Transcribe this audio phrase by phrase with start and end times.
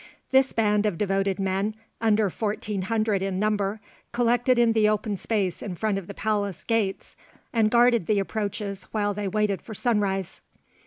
[0.31, 3.79] This band of devoted men, under fourteen hundred in number,
[4.11, 7.15] collected in the open space in front of the palace gates,
[7.53, 10.41] and guarded the approaches while they waited for sunrise.